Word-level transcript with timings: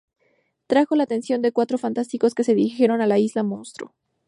Trajo 0.65 0.95
la 0.95 1.03
atención 1.03 1.41
a 1.41 1.41
los 1.43 1.51
Cuatro 1.53 1.77
Fantásticos 1.77 2.33
que 2.33 2.43
se 2.43 2.55
dirigieron 2.55 3.01
a 3.03 3.19
Isla 3.19 3.43
Monstruo. 3.43 3.93